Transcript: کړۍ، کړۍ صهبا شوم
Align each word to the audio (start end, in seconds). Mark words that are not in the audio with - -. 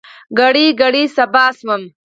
کړۍ، 0.37 0.67
کړۍ 0.79 1.03
صهبا 1.15 1.45
شوم 1.57 1.81